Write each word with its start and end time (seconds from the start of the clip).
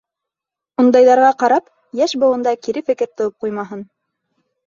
Ундайҙарға 0.83 1.27
ҡарап, 1.43 1.67
йәш 1.99 2.15
быуында 2.23 2.53
кире 2.67 2.83
фекер 2.89 3.11
тыуып 3.21 3.37
ҡуймаһын. 3.47 3.85